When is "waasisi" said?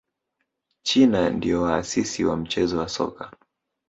1.61-2.23